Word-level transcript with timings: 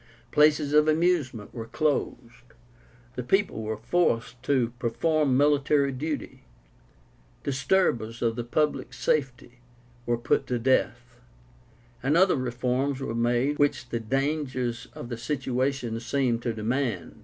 Places 0.31 0.73
of 0.73 0.87
amusement 0.87 1.53
were 1.53 1.67
closed; 1.67 2.55
the 3.15 3.21
people 3.21 3.61
were 3.61 3.77
forced 3.77 4.41
to 4.41 4.73
perform 4.79 5.37
military 5.37 5.91
duty; 5.91 6.41
disturbers 7.43 8.23
of 8.23 8.35
the 8.35 8.43
public 8.43 8.95
safety 8.95 9.59
were 10.07 10.17
put 10.17 10.47
to 10.47 10.57
death; 10.57 11.19
and 12.01 12.17
other 12.17 12.35
reforms 12.35 12.99
were 12.99 13.13
made 13.13 13.59
which 13.59 13.89
the 13.89 13.99
dangers 13.99 14.87
of 14.93 15.09
the 15.09 15.17
situation 15.19 15.99
seemed 15.99 16.41
to 16.41 16.51
demand. 16.51 17.19